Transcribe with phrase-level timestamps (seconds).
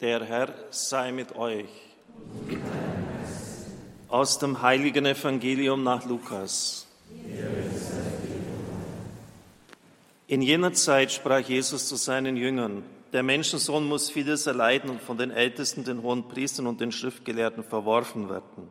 [0.00, 1.66] Der Herr sei mit euch.
[4.06, 6.86] Aus dem heiligen Evangelium nach Lukas.
[10.28, 15.18] In jener Zeit sprach Jesus zu seinen Jüngern, der Menschensohn muss vieles erleiden und von
[15.18, 18.68] den Ältesten, den hohen Priestern und den Schriftgelehrten verworfen werden.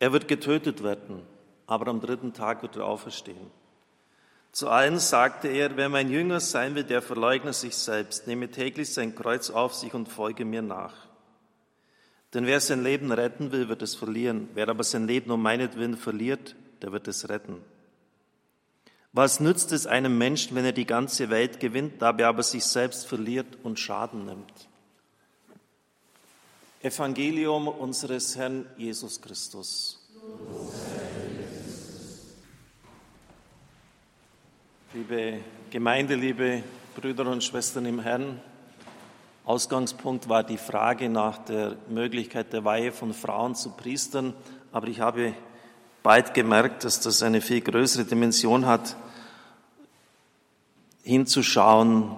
[0.00, 1.22] Er wird getötet werden,
[1.66, 3.50] aber am dritten Tag wird er auferstehen.
[4.52, 8.92] Zu allen sagte er, wer mein Jünger sein will, der verleugne sich selbst, nehme täglich
[8.92, 10.94] sein Kreuz auf sich und folge mir nach.
[12.34, 14.48] Denn wer sein Leben retten will, wird es verlieren.
[14.54, 17.62] Wer aber sein Leben um meinetwillen verliert, der wird es retten.
[19.12, 23.06] Was nützt es einem Menschen, wenn er die ganze Welt gewinnt, dabei aber sich selbst
[23.06, 24.68] verliert und Schaden nimmt?
[26.82, 30.08] Evangelium unseres Herrn Jesus Christus.
[35.00, 35.38] Liebe
[35.70, 36.62] Gemeinde, liebe
[36.94, 38.38] Brüder und Schwestern im Herrn,
[39.46, 44.34] Ausgangspunkt war die Frage nach der Möglichkeit der Weihe von Frauen zu Priestern,
[44.72, 45.32] aber ich habe
[46.02, 48.94] bald gemerkt, dass das eine viel größere Dimension hat,
[51.02, 52.14] hinzuschauen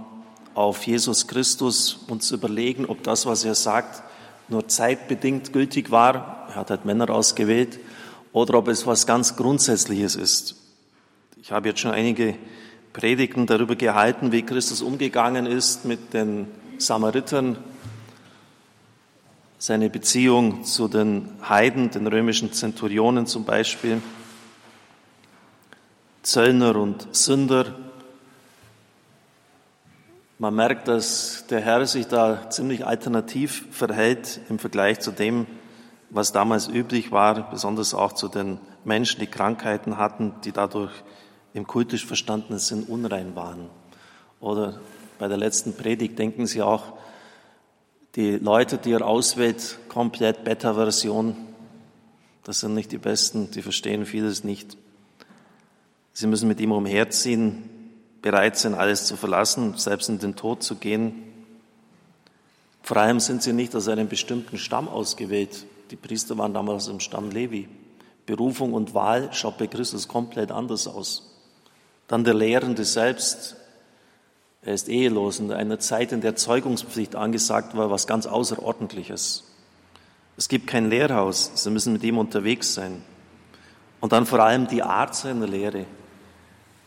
[0.55, 4.03] auf Jesus Christus und zu überlegen, ob das, was er sagt,
[4.49, 7.79] nur zeitbedingt gültig war, er hat halt Männer ausgewählt,
[8.33, 10.57] oder ob es was ganz Grundsätzliches ist.
[11.41, 12.35] Ich habe jetzt schon einige
[12.93, 16.47] Predigten darüber gehalten, wie Christus umgegangen ist mit den
[16.79, 17.57] Samaritern,
[19.59, 24.03] seine Beziehung zu den Heiden, den römischen Zenturionen zum Beispiel,
[26.23, 27.75] Zöllner und Sünder.
[30.39, 35.47] Man merkt, dass der Herr sich da ziemlich alternativ verhält im Vergleich zu dem,
[36.11, 40.93] was damals üblich war, besonders auch zu den Menschen, die Krankheiten hatten, die dadurch
[41.55, 43.69] im kultisch verstandenen Sinn unrein waren.
[44.41, 44.81] Oder
[45.19, 46.95] bei der letzten Predigt denken Sie auch,
[48.17, 51.37] die Leute, die er auswählt, komplett Beta-Version,
[52.45, 54.77] das sind nicht die Besten, die verstehen vieles nicht.
[56.13, 57.71] Sie müssen mit ihm umherziehen,
[58.21, 61.23] bereit sein, alles zu verlassen, selbst in den Tod zu gehen.
[62.83, 65.67] Vor allem sind sie nicht aus einem bestimmten Stamm ausgewählt.
[65.91, 67.69] Die Priester waren damals im Stamm Levi.
[68.27, 71.32] Berufung und Wahl schaut bei Christus komplett anders aus.
[72.13, 73.57] Dann der Lehrende selbst.
[74.61, 79.45] Er ist ehelos in einer Zeit, in der Zeugungspflicht angesagt war, was ganz Außerordentliches.
[80.37, 83.03] Es gibt kein Lehrhaus, Sie müssen mit ihm unterwegs sein.
[84.03, 85.87] Und dann vor allem die Art seiner Lehre.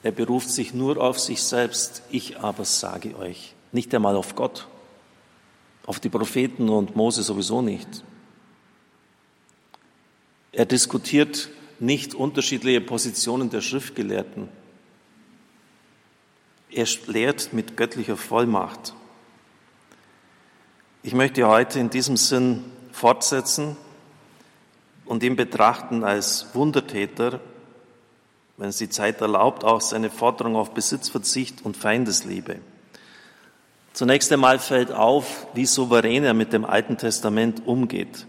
[0.03, 2.03] Er beruft sich nur auf sich selbst.
[2.11, 4.67] Ich aber sage euch, nicht einmal auf Gott,
[5.87, 8.03] auf die Propheten und Mose sowieso nicht.
[10.51, 11.49] Er diskutiert
[11.79, 14.64] nicht unterschiedliche Positionen der Schriftgelehrten.
[16.75, 18.93] Er lehrt mit göttlicher Vollmacht.
[21.03, 23.77] Ich möchte heute in diesem Sinn fortsetzen
[25.05, 27.39] und ihn betrachten als Wundertäter,
[28.57, 32.57] wenn es die Zeit erlaubt, auch seine Forderung auf Besitzverzicht und Feindesliebe.
[33.93, 38.27] Zunächst einmal fällt auf, wie souverän er mit dem Alten Testament umgeht.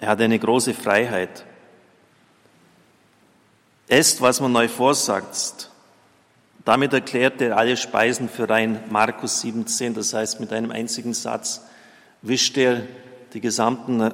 [0.00, 1.46] Er hat eine große Freiheit.
[3.88, 5.69] Esst, was man euch vorsagt,
[6.64, 11.62] damit erklärt er alle Speisen für rein Markus 17, das heißt mit einem einzigen Satz
[12.22, 12.82] wischt er
[13.32, 14.12] die gesamten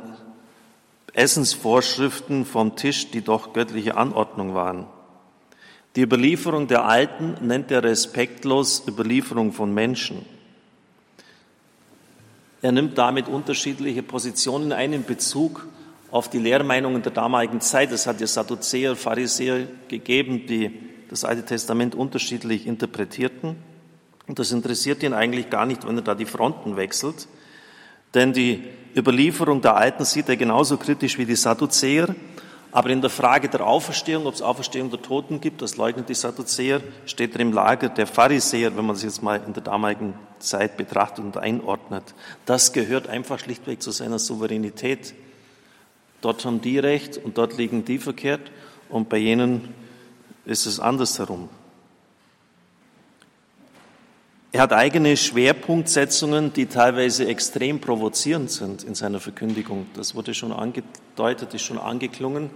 [1.13, 4.87] Essensvorschriften vom Tisch, die doch göttliche Anordnung waren.
[5.97, 10.27] Die Überlieferung der Alten nennt er respektlos Überlieferung von Menschen.
[12.61, 15.67] Er nimmt damit unterschiedliche Positionen ein in Bezug
[16.11, 17.93] auf die Lehrmeinungen der damaligen Zeit.
[17.93, 20.71] Es hat ja Sadduzäer, Pharisäer gegeben, die
[21.09, 23.57] das Alte Testament unterschiedlich interpretierten.
[24.27, 27.29] Und das interessiert ihn eigentlich gar nicht, wenn er da die Fronten wechselt.
[28.15, 28.65] Denn die
[28.97, 32.15] Überlieferung der Alten sieht er genauso kritisch wie die Sadduzäer.
[32.73, 36.15] Aber in der Frage der Auferstehung, ob es Auferstehung der Toten gibt, das leugnet die
[36.15, 40.15] Sadduzäer, steht er im Lager der Pharisäer, wenn man es jetzt mal in der damaligen
[40.41, 42.15] Zeit betrachtet und einordnet.
[42.45, 45.15] Das gehört einfach schlichtweg zu seiner Souveränität.
[46.21, 48.51] Dort haben die Recht und dort liegen die verkehrt
[48.89, 49.73] und bei jenen
[50.47, 51.49] ist es andersherum.
[54.53, 59.87] Er hat eigene Schwerpunktsetzungen, die teilweise extrem provozierend sind in seiner Verkündigung.
[59.95, 62.51] Das wurde schon angedeutet, ist schon angeklungen.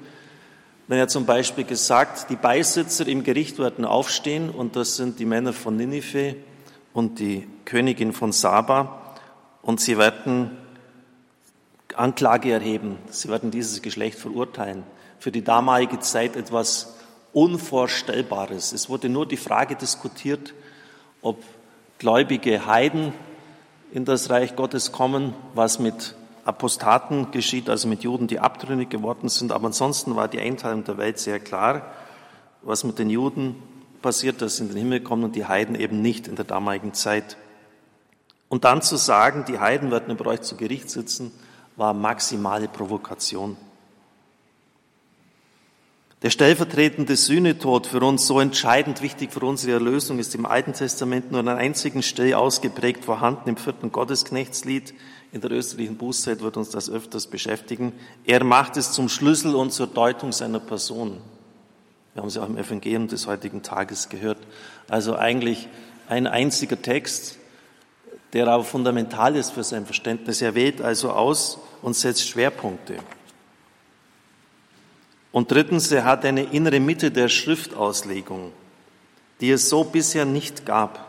[0.88, 5.26] Wenn er zum Beispiel gesagt, die Beisitzer im Gericht werden aufstehen und das sind die
[5.26, 6.37] Männer von Ninive
[6.94, 9.16] und die Königin von Saba
[9.62, 10.56] und sie werden
[11.94, 12.96] Anklage erheben.
[13.10, 14.84] Sie werden dieses Geschlecht verurteilen.
[15.19, 16.94] Für die damalige Zeit etwas
[17.32, 18.72] Unvorstellbares.
[18.72, 20.54] Es wurde nur die Frage diskutiert,
[21.22, 21.42] ob
[21.98, 23.12] gläubige Heiden
[23.92, 29.28] in das Reich Gottes kommen, was mit Apostaten geschieht, also mit Juden, die abtrünnig geworden
[29.28, 29.52] sind.
[29.52, 31.92] Aber ansonsten war die Einteilung der Welt sehr klar.
[32.62, 33.56] Was mit den Juden
[34.02, 36.94] passiert, dass sie in den Himmel kommen und die Heiden eben nicht in der damaligen
[36.94, 37.36] Zeit.
[38.48, 41.30] Und dann zu sagen, die Heiden werden über euch zu Gericht sitzen,
[41.76, 43.56] war maximale Provokation.
[46.22, 51.31] Der stellvertretende Sühnetod für uns so entscheidend wichtig für unsere Erlösung ist im Alten Testament
[51.31, 54.93] nur an einer einzigen Stelle ausgeprägt vorhanden, im vierten Gottesknechtslied.
[55.32, 57.94] In der österlichen Bußzeit wird uns das öfters beschäftigen.
[58.26, 61.17] Er macht es zum Schlüssel und zur Deutung seiner Person.
[62.12, 64.38] Wir haben sie auch im Evangelium des heutigen Tages gehört.
[64.88, 65.69] Also eigentlich
[66.06, 67.38] ein einziger Text,
[68.34, 70.43] der aber fundamental ist für sein Verständnis.
[70.43, 72.96] Er wählt also aus und setzt Schwerpunkte.
[75.32, 78.52] Und drittens, er hat eine innere Mitte der Schriftauslegung,
[79.40, 81.06] die es so bisher nicht gab.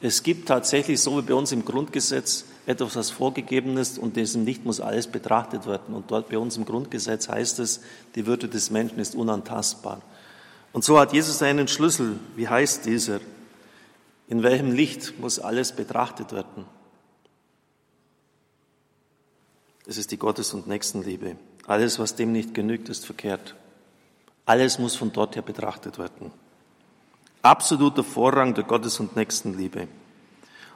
[0.00, 4.44] Es gibt tatsächlich, so wie bei uns im Grundgesetz, etwas, was vorgegeben ist und diesem
[4.44, 5.94] nicht muss alles betrachtet werden.
[5.94, 7.80] Und dort bei uns im Grundgesetz heißt es,
[8.14, 10.00] die Würde des Menschen ist unantastbar.
[10.72, 12.18] Und so hat Jesus einen Schlüssel.
[12.36, 13.20] Wie heißt dieser?
[14.28, 16.64] In welchem Licht muss alles betrachtet werden?
[19.86, 21.36] Es ist die Gottes- und Nächstenliebe.
[21.66, 23.54] Alles, was dem nicht genügt, ist verkehrt.
[24.44, 26.32] Alles muss von dort her betrachtet werden.
[27.42, 29.88] Absoluter Vorrang der Gottes- und Nächstenliebe.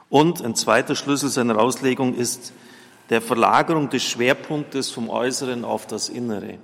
[0.09, 2.53] Und ein zweiter Schlüssel seiner Auslegung ist
[3.09, 6.59] der Verlagerung des Schwerpunktes vom Äußeren auf das Innere.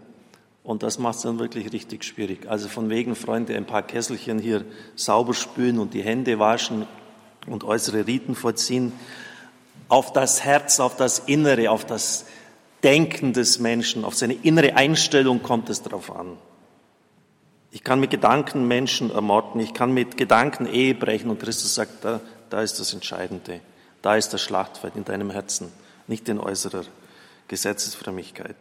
[0.63, 2.47] Und das macht es dann wirklich richtig schwierig.
[2.49, 4.63] Also von wegen, Freunde, ein paar Kesselchen hier
[4.95, 6.87] sauber spülen und die Hände waschen
[7.47, 8.93] und äußere Riten vollziehen.
[9.89, 12.25] Auf das Herz, auf das Innere, auf das
[12.83, 16.37] Denken des Menschen, auf seine innere Einstellung kommt es darauf an.
[17.71, 22.03] Ich kann mit Gedanken Menschen ermorden, ich kann mit Gedanken Ehe brechen und Christus sagt,
[22.05, 23.61] da, da ist das Entscheidende,
[24.01, 25.71] da ist das Schlachtfeld in deinem Herzen,
[26.07, 26.83] nicht in äußerer
[27.47, 28.55] Gesetzesfrömmigkeit.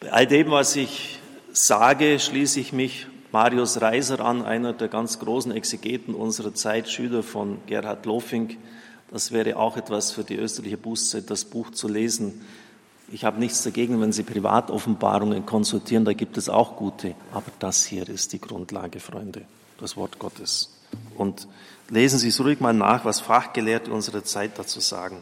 [0.00, 1.18] Bei all dem, was ich
[1.52, 7.22] sage, schließe ich mich Marius Reiser an, einer der ganz großen Exegeten unserer Zeit, Schüler
[7.22, 8.56] von Gerhard Lofink,
[9.12, 12.40] das wäre auch etwas für die österliche Bußzeit, das Buch zu lesen.
[13.10, 17.14] Ich habe nichts dagegen, wenn Sie Privatoffenbarungen konsultieren, da gibt es auch gute.
[17.32, 19.42] Aber das hier ist die Grundlage, Freunde,
[19.78, 20.70] das Wort Gottes.
[21.18, 21.46] Und
[21.90, 25.18] lesen Sie es ruhig mal nach, was Fachgelehrte unserer Zeit dazu sagen.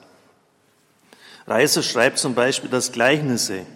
[1.48, 3.66] Reiser schreibt zum Beispiel, dass Gleichnisse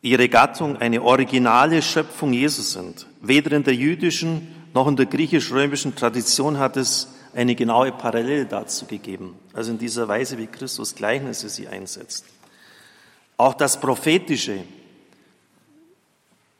[0.00, 3.06] ihre Gattung eine originale Schöpfung Jesus sind.
[3.20, 7.08] Weder in der jüdischen noch in der griechisch-römischen Tradition hat es
[7.38, 12.24] eine genaue Parallele dazu gegeben, also in dieser Weise, wie Christus Gleichnisse sie einsetzt.
[13.36, 14.64] Auch das Prophetische,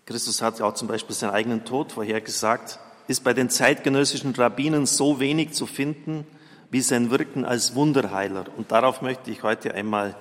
[0.07, 2.79] Christus hat ja auch zum Beispiel seinen eigenen Tod vorhergesagt,
[3.09, 6.25] ist bei den zeitgenössischen Rabbinen so wenig zu finden
[6.71, 8.45] wie sein Wirken als Wunderheiler.
[8.57, 10.15] Und darauf möchte ich heute einmal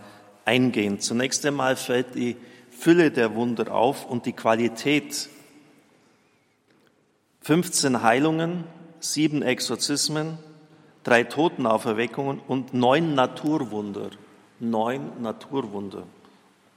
[0.44, 1.00] eingehen.
[1.00, 2.36] Zunächst einmal fällt die
[2.72, 5.30] Fülle der Wunder auf und die Qualität.
[7.42, 8.64] 15 Heilungen,
[9.00, 10.40] sieben Exorzismen,
[11.08, 14.10] drei Totenauferweckungen und neun Naturwunder.
[14.60, 16.04] Neun Naturwunder.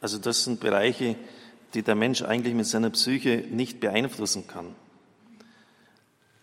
[0.00, 1.16] Also das sind Bereiche,
[1.74, 4.66] die der Mensch eigentlich mit seiner Psyche nicht beeinflussen kann.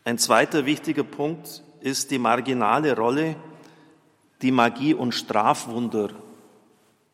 [0.04, 3.38] Ein zweiter wichtiger Punkt ist die marginale Rolle,
[4.42, 6.10] die Magie und Strafwunder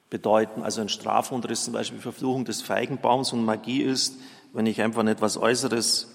[0.09, 0.63] bedeuten.
[0.63, 4.15] Also ein Strafwunder ist zum Beispiel Verfluchung des Feigenbaums und Magie ist,
[4.53, 6.11] wenn ich einfach an etwas Äußeres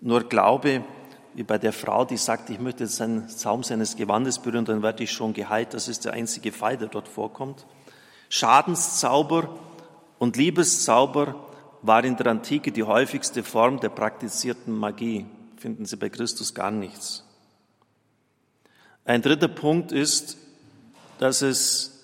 [0.00, 0.84] nur glaube,
[1.36, 4.82] wie bei der Frau, die sagt, ich möchte jetzt den Saum seines Gewandes berühren, dann
[4.82, 5.74] werde ich schon geheilt.
[5.74, 7.66] Das ist der einzige Fall, der dort vorkommt.
[8.30, 9.54] Schadenszauber
[10.18, 11.34] und Liebeszauber
[11.82, 15.26] war in der Antike die häufigste Form der praktizierten Magie.
[15.58, 17.22] Finden Sie bei Christus gar nichts.
[19.04, 20.38] Ein dritter Punkt ist,
[21.18, 22.02] dass es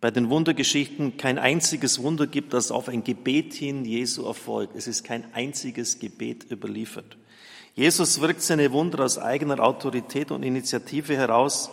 [0.00, 4.74] bei den Wundergeschichten kein einziges Wunder gibt, das auf ein Gebet hin Jesu erfolgt.
[4.74, 7.16] Es ist kein einziges Gebet überliefert.
[7.76, 11.70] Jesus wirkt seine Wunder aus eigener Autorität und Initiative heraus,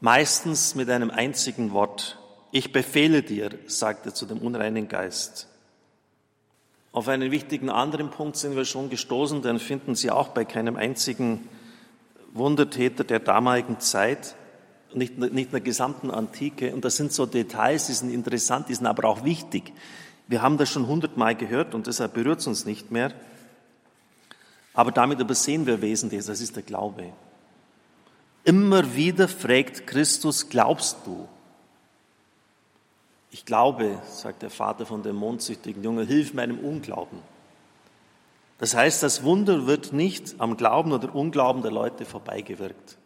[0.00, 2.18] meistens mit einem einzigen Wort.
[2.50, 5.46] Ich befehle dir, sagt er zu dem unreinen Geist.
[6.92, 10.76] Auf einen wichtigen anderen Punkt sind wir schon gestoßen, den finden Sie auch bei keinem
[10.76, 11.46] einzigen
[12.32, 14.34] Wundertäter der damaligen Zeit,
[14.94, 16.72] nicht, nicht in der gesamten Antike.
[16.72, 19.74] Und das sind so Details, die sind interessant, die sind aber auch wichtig.
[20.26, 23.12] Wir haben das schon hundertmal gehört und deshalb berührt es uns nicht mehr.
[24.78, 27.12] Aber damit übersehen wir Wesentliches, das ist der Glaube.
[28.44, 31.26] Immer wieder fragt Christus, glaubst du?
[33.32, 37.18] Ich glaube, sagt der Vater von dem mondsüchtigen Jungen, hilf meinem Unglauben.
[38.58, 42.98] Das heißt, das Wunder wird nicht am Glauben oder Unglauben der Leute vorbeigewirkt.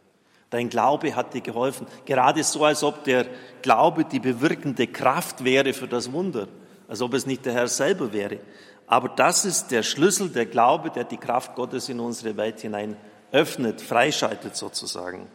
[0.51, 1.87] Dein Glaube hat dir geholfen.
[2.05, 3.25] Gerade so, als ob der
[3.63, 6.47] Glaube die bewirkende Kraft wäre für das Wunder,
[6.87, 8.41] als ob es nicht der Herr selber wäre.
[8.87, 12.97] Aber das ist der Schlüssel, der Glaube, der die Kraft Gottes in unsere Welt hinein
[13.31, 15.27] öffnet, freischaltet sozusagen.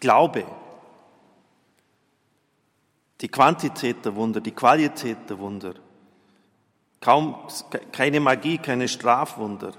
[0.00, 0.44] Glaube.
[3.20, 5.74] Die Quantität der Wunder, die Qualität der Wunder.
[7.00, 7.36] Kaum
[7.92, 9.72] keine Magie, keine Strafwunder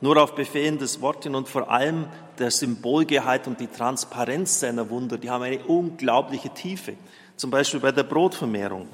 [0.00, 2.06] nur auf Befehlen des Wortes und vor allem
[2.38, 6.94] der Symbolgehalt und die Transparenz seiner Wunder, die haben eine unglaubliche Tiefe.
[7.36, 8.88] Zum Beispiel bei der Brotvermehrung.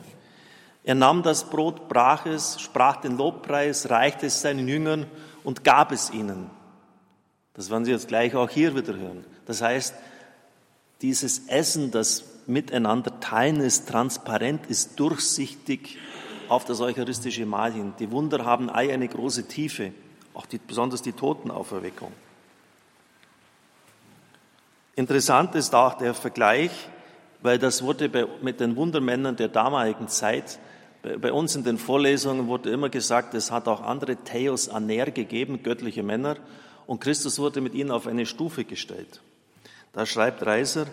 [0.85, 5.07] Er nahm das Brot, brach es, sprach den Lobpreis, reichte es seinen Jüngern
[5.45, 6.51] und gab es ihnen.
[7.55, 9.25] Das werden Sie jetzt gleich auch hier wieder hören.
[9.47, 9.95] Das heißt,
[11.03, 15.99] dieses Essen, das Miteinander teilen ist transparent, ist durchsichtig
[16.49, 17.93] auf das eucharistische Mahl hin.
[17.99, 19.93] Die Wunder haben alle eine große Tiefe
[20.35, 22.13] auch die, besonders die Totenauferweckung.
[24.95, 26.71] Interessant ist auch der Vergleich,
[27.41, 30.59] weil das wurde bei, mit den Wundermännern der damaligen Zeit,
[31.03, 35.63] bei, uns in den Vorlesungen wurde immer gesagt, es hat auch andere Theos Aner gegeben,
[35.63, 36.37] göttliche Männer,
[36.87, 39.21] und Christus wurde mit ihnen auf eine Stufe gestellt.
[39.93, 40.87] Da schreibt Reiser,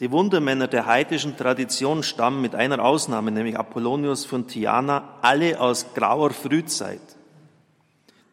[0.00, 5.94] die Wundermänner der heidischen Tradition stammen mit einer Ausnahme, nämlich Apollonius von Tiana, alle aus
[5.94, 7.00] grauer Frühzeit.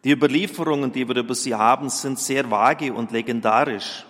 [0.04, 4.06] Die Überlieferungen, die wir über sie haben, sind sehr vage und legendarisch.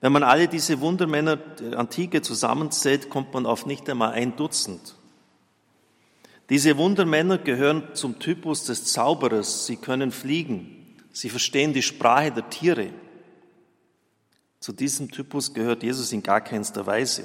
[0.00, 4.94] Wenn man alle diese Wundermänner der Antike zusammenzählt, kommt man auf nicht einmal ein Dutzend.
[6.50, 9.66] Diese Wundermänner gehören zum Typus des Zauberers.
[9.66, 10.96] Sie können fliegen.
[11.12, 12.90] Sie verstehen die Sprache der Tiere.
[14.60, 17.24] Zu diesem Typus gehört Jesus in gar keinster Weise.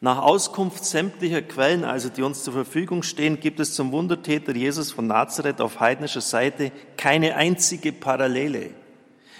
[0.00, 4.90] Nach Auskunft sämtlicher Quellen, also die uns zur Verfügung stehen, gibt es zum Wundertäter Jesus
[4.90, 8.70] von Nazareth auf heidnischer Seite keine einzige Parallele.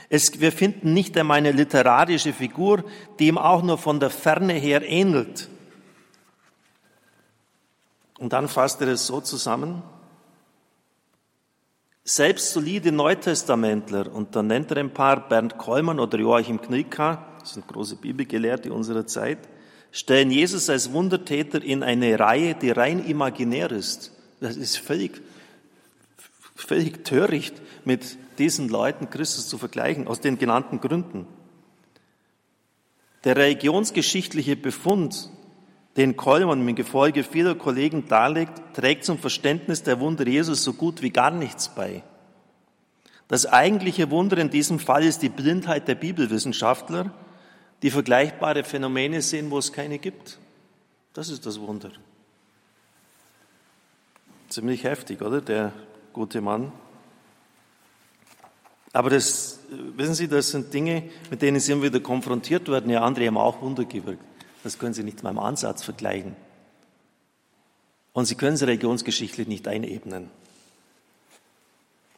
[0.08, 2.84] Es, wir finden nicht einmal eine literarische Figur,
[3.18, 5.48] die ihm auch nur von der Ferne her ähnelt.
[8.22, 9.82] Und dann fasst er es so zusammen.
[12.04, 17.54] Selbst solide Neutestamentler, und dann nennt er ein paar, Bernd Kollmann oder Joachim Knicka, das
[17.54, 19.38] sind große Bibelgelehrte unserer Zeit,
[19.90, 24.12] stellen Jesus als Wundertäter in eine Reihe, die rein imaginär ist.
[24.38, 25.20] Das ist völlig,
[26.54, 31.26] völlig töricht, mit diesen Leuten Christus zu vergleichen, aus den genannten Gründen.
[33.24, 35.28] Der religionsgeschichtliche Befund,
[35.96, 41.02] den Kollmann mit Gefolge vieler Kollegen darlegt, trägt zum Verständnis der Wunder Jesus so gut
[41.02, 42.02] wie gar nichts bei.
[43.28, 47.12] Das eigentliche Wunder in diesem Fall ist die Blindheit der Bibelwissenschaftler,
[47.82, 50.38] die vergleichbare Phänomene sehen, wo es keine gibt.
[51.12, 51.90] Das ist das Wunder.
[54.48, 55.40] Ziemlich heftig, oder?
[55.40, 55.72] Der
[56.12, 56.72] gute Mann.
[58.92, 59.60] Aber das,
[59.96, 62.90] wissen Sie, das sind Dinge, mit denen Sie immer wieder konfrontiert werden.
[62.90, 64.24] Ja, andere haben auch Wunder gewirkt.
[64.62, 66.36] Das können Sie nicht mal im Ansatz vergleichen.
[68.12, 70.30] Und Sie können es religionsgeschichtlich nicht einebnen.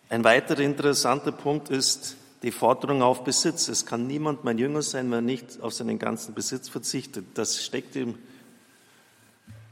[0.08, 3.68] Ein weiterer interessanter Punkt ist, die Forderung auf Besitz.
[3.68, 7.24] Es kann niemand mein Jünger sein, wenn er nicht auf seinen ganzen Besitz verzichtet.
[7.34, 8.18] Das steckt im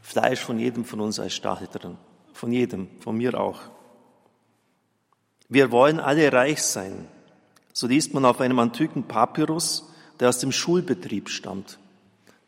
[0.00, 1.98] Fleisch von jedem von uns als Stachel drin.
[2.32, 3.60] Von jedem, von mir auch.
[5.48, 7.06] Wir wollen alle reich sein.
[7.74, 9.86] So liest man auf einem antiken Papyrus,
[10.18, 11.78] der aus dem Schulbetrieb stammt.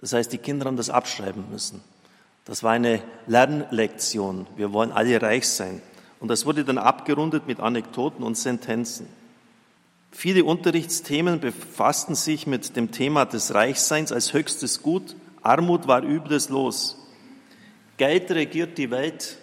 [0.04, 1.80] Das heißt, die Kinder haben das abschreiben müssen.
[2.44, 4.46] Das war eine Lernlektion.
[4.54, 5.80] Wir wollen alle reich sein.
[6.20, 9.06] Und das wurde dann abgerundet mit Anekdoten und Sentenzen.
[10.10, 15.16] Viele Unterrichtsthemen befassten sich mit dem Thema des Reichseins als höchstes Gut.
[15.40, 16.98] Armut war übles Los.
[17.96, 19.38] Geld regiert die Welt,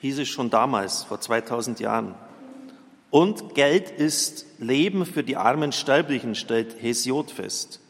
[0.00, 2.14] hieß es schon damals, vor 2000 Jahren.
[3.08, 7.81] Und Geld ist Leben für die armen Sterblichen, stellt Hesiod fest.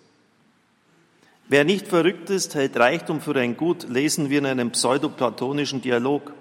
[1.52, 6.32] Wer nicht verrückt ist, hält Reichtum für ein Gut, lesen wir in einem pseudoplatonischen Dialog.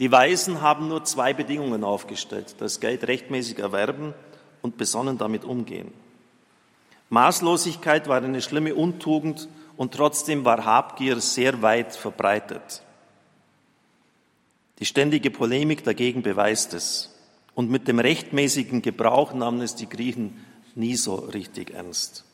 [0.00, 4.12] Die Weisen haben nur zwei Bedingungen aufgestellt, das Geld rechtmäßig erwerben
[4.60, 5.92] und besonnen damit umgehen.
[7.10, 12.82] Maßlosigkeit war eine schlimme Untugend und trotzdem war Habgier sehr weit verbreitet.
[14.80, 17.14] Die ständige Polemik dagegen beweist es.
[17.54, 22.24] Und mit dem rechtmäßigen Gebrauch nahmen es die Griechen nie so richtig ernst.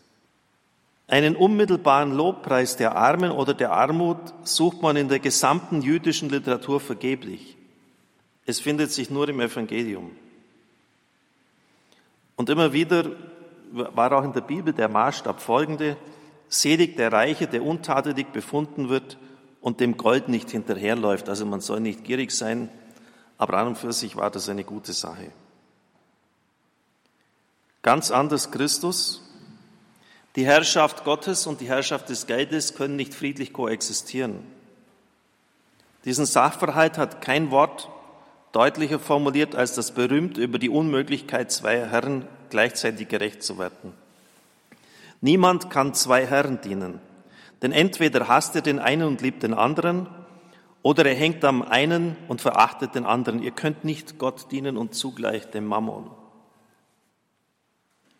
[1.10, 6.78] Einen unmittelbaren Lobpreis der Armen oder der Armut sucht man in der gesamten jüdischen Literatur
[6.78, 7.56] vergeblich.
[8.46, 10.12] Es findet sich nur im Evangelium.
[12.36, 13.10] Und immer wieder
[13.72, 15.96] war auch in der Bibel der Maßstab folgende,
[16.48, 19.18] selig der Reiche, der untadelig befunden wird
[19.60, 21.28] und dem Gold nicht hinterherläuft.
[21.28, 22.68] Also man soll nicht gierig sein,
[23.36, 25.32] aber an und für sich war das eine gute Sache.
[27.82, 29.26] Ganz anders Christus.
[30.36, 34.46] Die Herrschaft Gottes und die Herrschaft des Geldes können nicht friedlich koexistieren.
[36.04, 37.88] Diesen Sachverhalt hat kein Wort
[38.52, 43.92] deutlicher formuliert als das berühmt über die Unmöglichkeit zweier Herren gleichzeitig gerecht zu werden.
[45.20, 47.00] Niemand kann zwei Herren dienen,
[47.62, 50.08] denn entweder hasst er den einen und liebt den anderen,
[50.82, 53.42] oder er hängt am einen und verachtet den anderen.
[53.42, 56.10] Ihr könnt nicht Gott dienen und zugleich dem Mammon.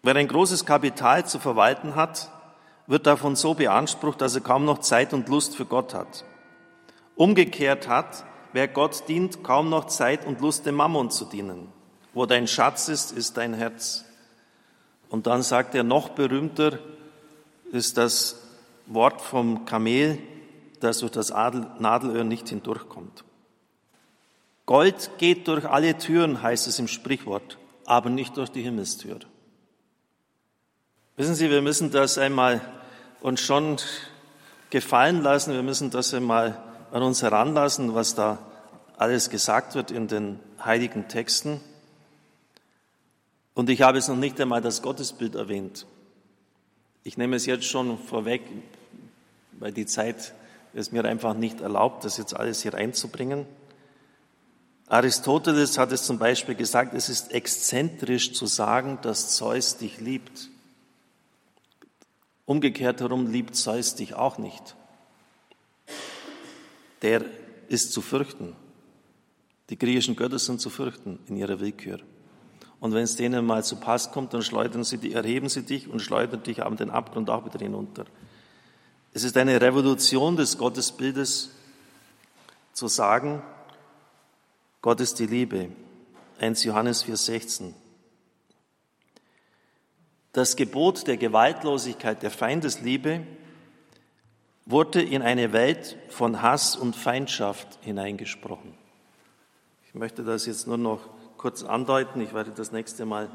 [0.02, 2.30] Wer ein großes Kapital zu verwalten hat,
[2.86, 6.24] wird davon so beansprucht, dass er kaum noch Zeit und Lust für Gott hat.
[7.16, 11.68] Umgekehrt hat, wer Gott dient, kaum noch Zeit und Lust dem Mammon zu dienen.
[12.14, 14.04] Wo dein Schatz ist, ist dein Herz.
[15.10, 16.78] Und dann sagt er, noch berühmter
[17.70, 18.40] ist das
[18.86, 20.18] Wort vom Kamel,
[20.80, 23.24] das durch das Nadelöhr nicht hindurchkommt.
[24.66, 29.18] Gold geht durch alle Türen, heißt es im Sprichwort, aber nicht durch die Himmelstür.
[31.20, 32.62] Wissen Sie, wir müssen das einmal
[33.20, 33.76] uns schon
[34.70, 36.58] gefallen lassen, wir müssen das einmal
[36.92, 38.38] an uns heranlassen, was da
[38.96, 41.60] alles gesagt wird in den heiligen Texten.
[43.52, 45.84] Und ich habe es noch nicht einmal das Gottesbild erwähnt.
[47.04, 48.40] Ich nehme es jetzt schon vorweg,
[49.58, 50.32] weil die Zeit
[50.72, 53.44] es mir einfach nicht erlaubt, das jetzt alles hier einzubringen.
[54.86, 60.49] Aristoteles hat es zum Beispiel gesagt, es ist exzentrisch zu sagen, dass Zeus dich liebt.
[62.50, 64.74] Umgekehrt herum liebt Zeus dich auch nicht.
[67.00, 67.24] Der
[67.68, 68.56] ist zu fürchten.
[69.68, 72.00] Die griechischen Götter sind zu fürchten in ihrer Willkür.
[72.80, 75.86] Und wenn es denen mal zu Pass kommt, dann schleudern sie, die, erheben sie dich
[75.86, 78.04] und schleudern dich an den Abgrund auch wieder hinunter.
[79.14, 81.50] Es ist eine Revolution des Gottesbildes
[82.72, 83.44] zu sagen,
[84.82, 85.68] Gott ist die Liebe.
[86.40, 87.74] 1 Johannes 4,16.
[90.32, 93.26] Das Gebot der Gewaltlosigkeit, der Feindesliebe
[94.64, 98.74] wurde in eine Welt von Hass und Feindschaft hineingesprochen.
[99.88, 101.00] Ich möchte das jetzt nur noch
[101.36, 102.20] kurz andeuten.
[102.20, 103.28] Ich werde das nächste Mal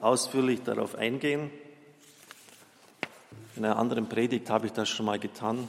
[0.00, 1.50] ausführlich darauf eingehen.
[3.56, 5.68] In einer anderen Predigt habe ich das schon mal getan.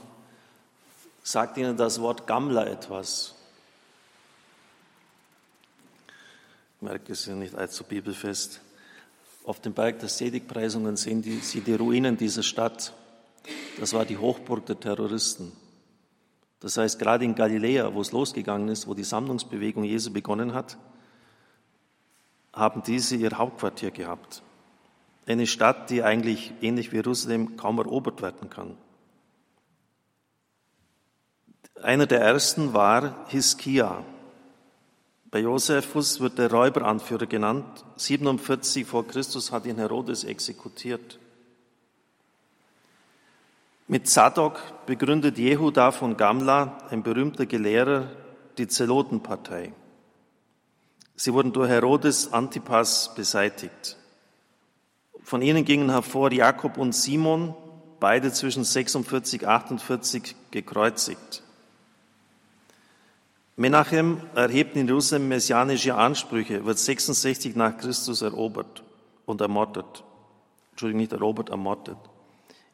[1.23, 3.35] Sagt Ihnen das Wort Gammler etwas?
[6.77, 8.61] Ich merke, es ja nicht allzu bibelfest.
[9.43, 12.93] Auf dem Berg der Seligpreisungen sehen Sie die Ruinen dieser Stadt.
[13.79, 15.51] Das war die Hochburg der Terroristen.
[16.59, 20.77] Das heißt, gerade in Galiläa, wo es losgegangen ist, wo die Sammlungsbewegung Jesu begonnen hat,
[22.53, 24.43] haben diese ihr Hauptquartier gehabt.
[25.25, 28.75] Eine Stadt, die eigentlich ähnlich wie Jerusalem kaum erobert werden kann.
[31.81, 34.03] Einer der ersten war Hiskia.
[35.31, 37.85] Bei Josephus wird der Räuberanführer genannt.
[37.99, 41.19] 47 vor Christus hat ihn Herodes exekutiert.
[43.87, 48.09] Mit Zadok begründet Jehuda von Gamla, ein berühmter Gelehrer,
[48.57, 49.73] die Zelotenpartei.
[51.15, 53.97] Sie wurden durch Herodes Antipas beseitigt.
[55.21, 57.53] Von ihnen gingen hervor Jakob und Simon,
[57.99, 61.43] beide zwischen 46 und 48 gekreuzigt.
[63.59, 68.85] Menachem erhebt in Jerusalem messianische Ansprüche, wird 66 nach Christus erobert
[69.25, 70.05] und ermordet.
[70.71, 71.97] Entschuldigung, nicht erobert, ermordet.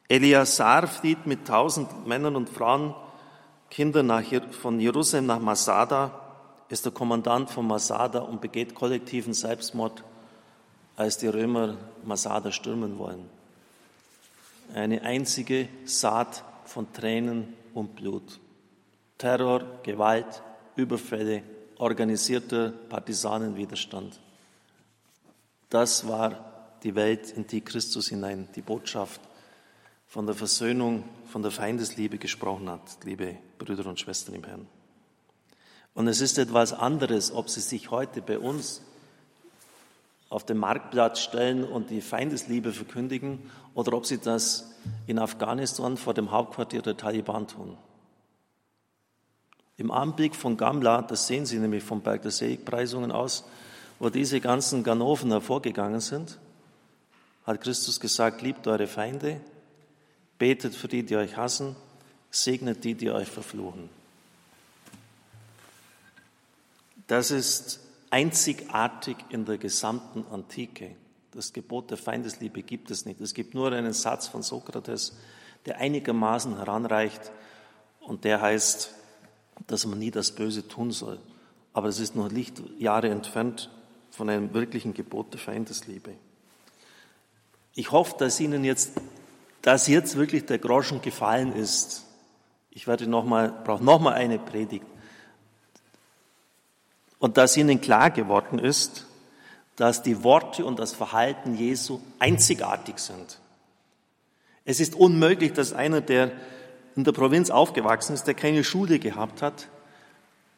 [0.06, 2.94] Eliasar flieht mit tausend Männern und Frauen,
[3.68, 4.12] Kindern
[4.52, 6.20] von Jerusalem nach Masada,
[6.68, 10.04] ist der Kommandant von Masada und begeht kollektiven Selbstmord,
[10.94, 13.28] als die Römer Masada stürmen wollen.
[14.72, 18.38] Eine einzige Saat von Tränen und Blut.
[19.18, 20.44] Terror, Gewalt,
[20.76, 21.42] Überfälle,
[21.78, 24.20] organisierter Partisanenwiderstand.
[25.68, 29.20] Das war die Welt, in die Christus hinein die Botschaft
[30.06, 34.68] von der Versöhnung, von der Feindesliebe gesprochen hat, liebe Brüder und Schwestern im Herrn.
[35.94, 38.82] Und es ist etwas anderes, ob Sie sich heute bei uns
[40.28, 44.74] auf den Marktplatz stellen und die Feindesliebe verkündigen oder ob Sie das
[45.06, 47.76] in Afghanistan vor dem Hauptquartier der Taliban tun.
[49.78, 53.44] Im Anblick von Gamla, das sehen Sie nämlich vom Berg der Seligpreisungen aus,
[53.98, 56.38] wo diese ganzen Ganoven hervorgegangen sind,
[57.46, 59.40] hat Christus gesagt, liebt eure Feinde,
[60.38, 61.76] betet für die, die euch hassen,
[62.30, 63.88] segnet die, die euch verfluchen.
[67.06, 70.96] Das ist einzigartig in der gesamten Antike.
[71.32, 73.20] Das Gebot der Feindesliebe gibt es nicht.
[73.20, 75.16] Es gibt nur einen Satz von Sokrates,
[75.66, 77.30] der einigermaßen heranreicht
[78.00, 78.95] und der heißt,
[79.66, 81.18] dass man nie das Böse tun soll.
[81.72, 83.70] Aber es ist noch Lichtjahre entfernt
[84.10, 86.12] von einem wirklichen Gebot der Feindesliebe.
[87.74, 88.92] Ich hoffe, dass Ihnen jetzt,
[89.62, 92.04] dass jetzt wirklich der Groschen gefallen ist.
[92.70, 94.86] Ich werde noch mal, brauche noch mal eine Predigt.
[97.18, 99.06] Und dass Ihnen klar geworden ist,
[99.76, 103.38] dass die Worte und das Verhalten Jesu einzigartig sind.
[104.64, 106.32] Es ist unmöglich, dass einer, der
[106.96, 109.68] in der Provinz aufgewachsen ist, der keine Schule gehabt hat,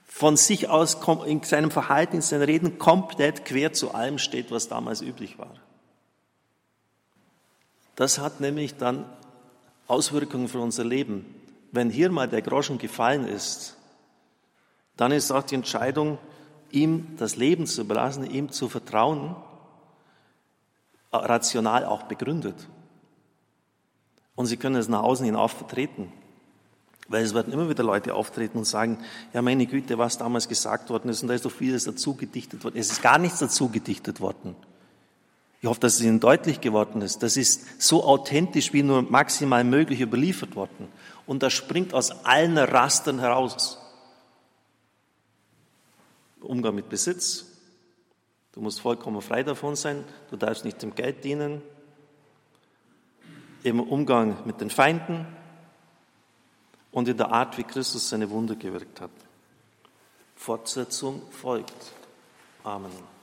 [0.06, 0.96] von sich aus
[1.26, 5.54] in seinem Verhalten, in seinen Reden komplett quer zu allem steht, was damals üblich war.
[7.96, 9.04] Das hat nämlich dann
[9.88, 11.34] Auswirkungen für unser Leben.
[11.72, 13.76] Wenn hier mal der Groschen gefallen ist,
[14.96, 16.18] dann ist auch die Entscheidung,
[16.70, 19.36] ihm das Leben zu überlassen, ihm zu vertrauen,
[21.12, 22.68] rational auch begründet.
[24.34, 26.12] Und Sie können es nach außen hin auch vertreten.
[27.08, 28.98] Weil es werden immer wieder Leute auftreten und sagen,
[29.32, 32.62] ja meine Güte, was damals gesagt worden ist, und da ist doch vieles dazu gedichtet
[32.64, 32.76] worden.
[32.76, 34.54] Es ist gar nichts dazu gedichtet worden.
[35.60, 37.22] Ich hoffe, dass es Ihnen deutlich geworden ist.
[37.22, 40.88] Das ist so authentisch wie nur maximal möglich überliefert worden.
[41.26, 43.78] Und das springt aus allen Rastern heraus.
[46.40, 47.46] Umgang mit Besitz.
[48.52, 50.04] Du musst vollkommen frei davon sein.
[50.30, 51.62] Du darfst nicht dem Geld dienen.
[53.64, 55.26] Im Umgang mit den Feinden
[56.92, 59.10] und in der Art, wie Christus seine Wunder gewirkt hat.
[60.36, 61.92] Fortsetzung folgt.
[62.64, 63.17] Amen.